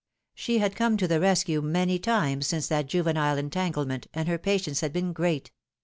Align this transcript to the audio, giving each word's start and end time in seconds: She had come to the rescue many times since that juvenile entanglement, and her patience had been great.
She 0.33 0.57
had 0.57 0.75
come 0.75 0.97
to 0.97 1.07
the 1.07 1.19
rescue 1.19 1.61
many 1.61 1.99
times 1.99 2.47
since 2.47 2.65
that 2.69 2.87
juvenile 2.87 3.37
entanglement, 3.37 4.07
and 4.15 4.27
her 4.27 4.39
patience 4.39 4.81
had 4.81 4.91
been 4.93 5.13
great. 5.13 5.51